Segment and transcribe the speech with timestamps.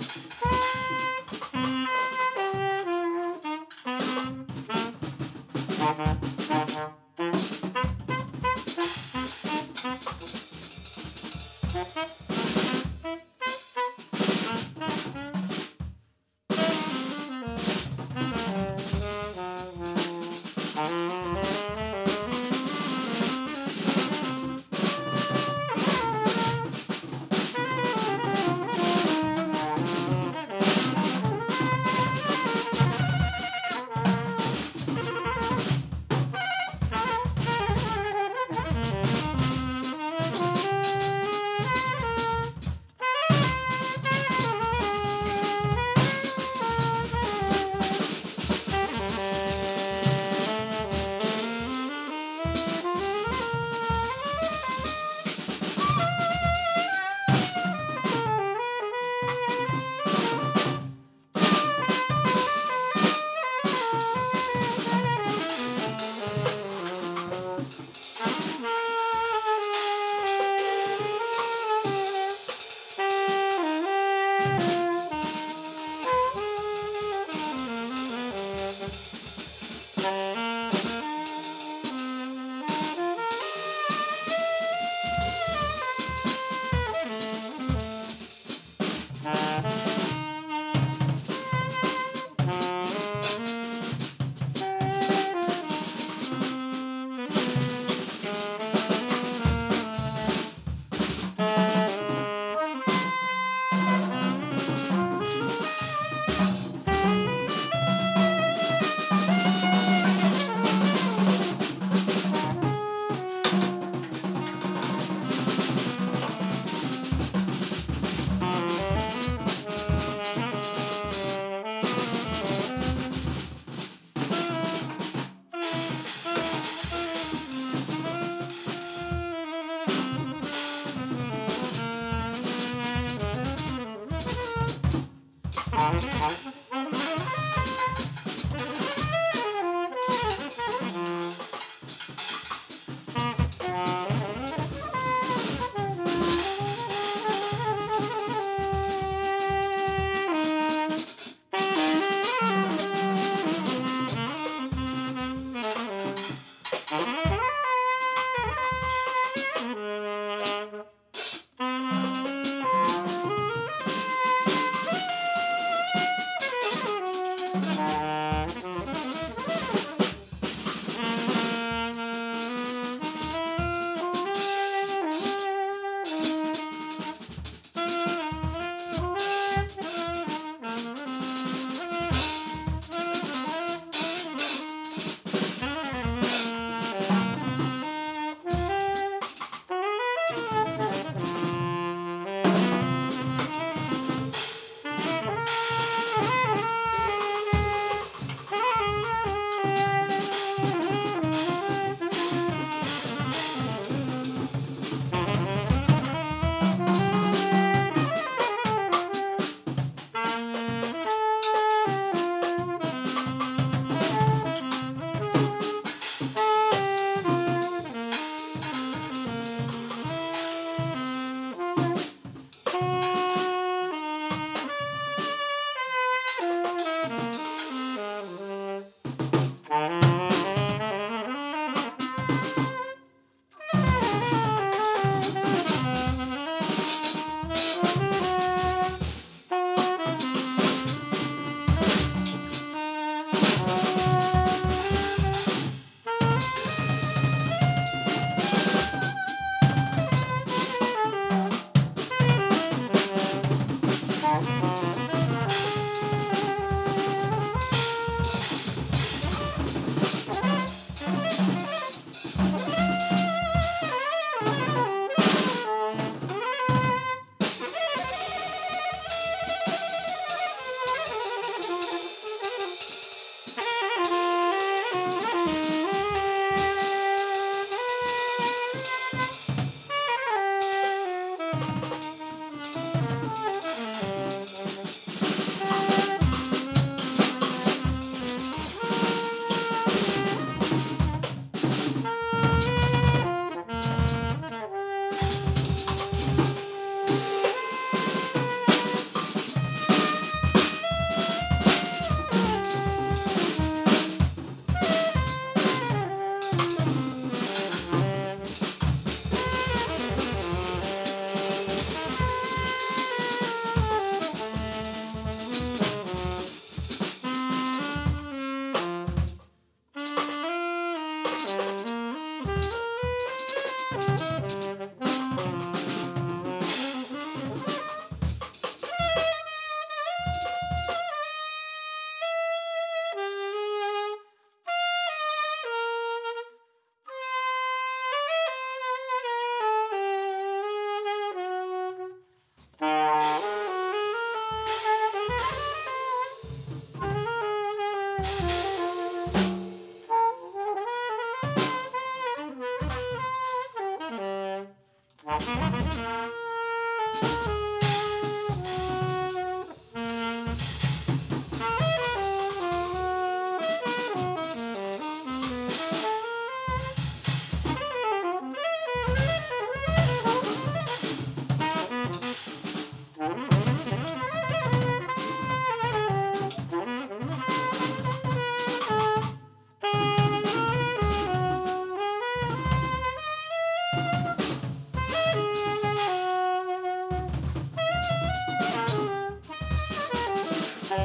[0.00, 0.57] Hey.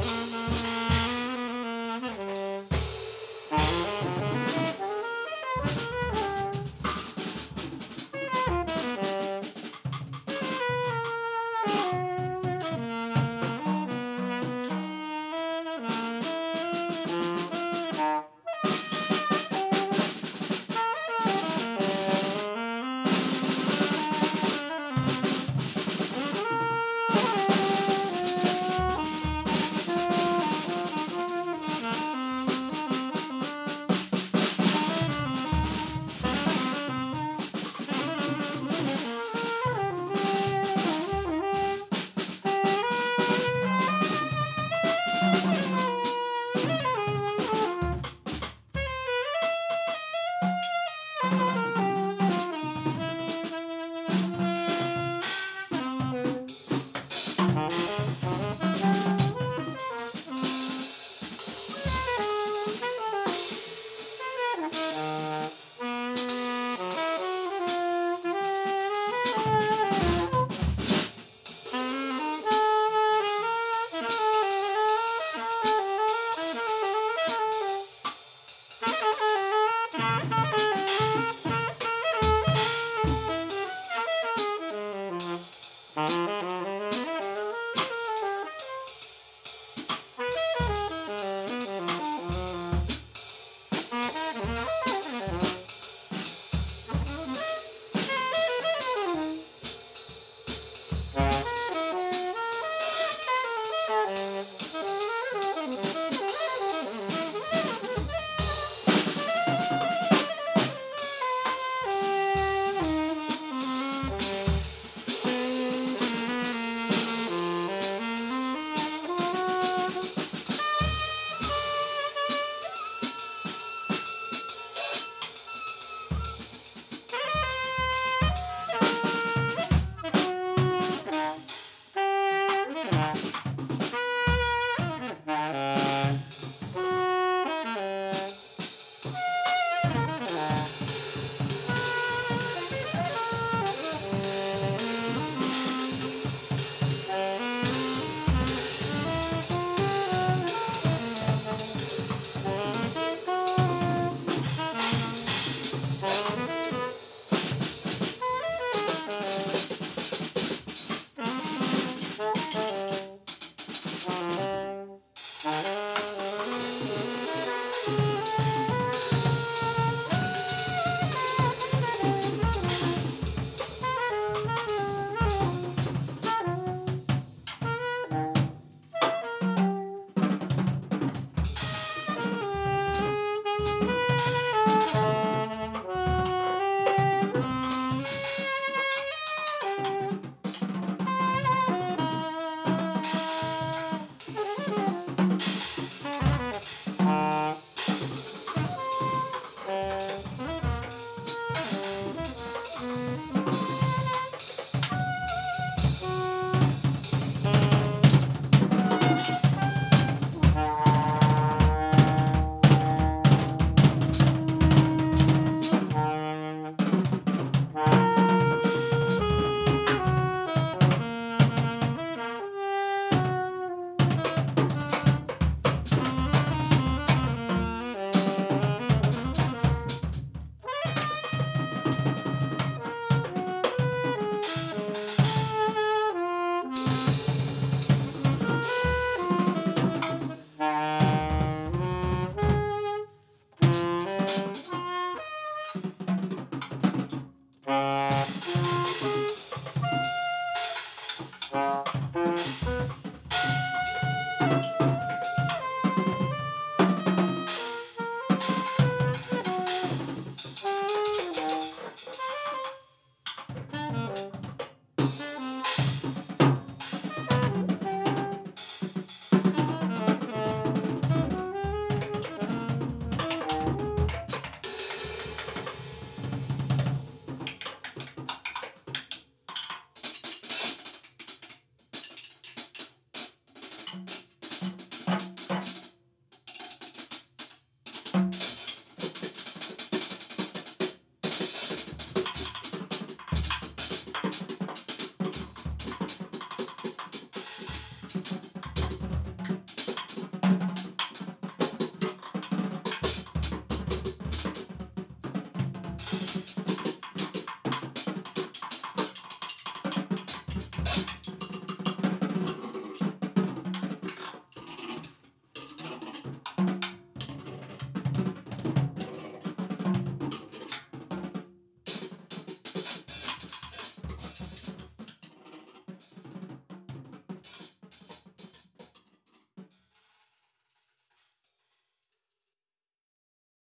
[0.02, 0.23] Thank